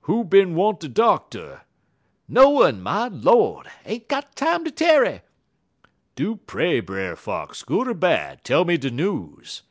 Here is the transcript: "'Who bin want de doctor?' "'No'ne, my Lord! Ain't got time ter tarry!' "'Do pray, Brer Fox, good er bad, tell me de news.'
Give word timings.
"'Who 0.00 0.24
bin 0.24 0.56
want 0.56 0.80
de 0.80 0.88
doctor?' 0.88 1.60
"'No'ne, 2.26 2.82
my 2.82 3.06
Lord! 3.06 3.68
Ain't 3.84 4.08
got 4.08 4.34
time 4.34 4.64
ter 4.64 4.72
tarry!' 4.72 5.22
"'Do 6.16 6.34
pray, 6.44 6.80
Brer 6.80 7.14
Fox, 7.14 7.62
good 7.62 7.86
er 7.86 7.94
bad, 7.94 8.42
tell 8.42 8.64
me 8.64 8.78
de 8.78 8.90
news.' 8.90 9.62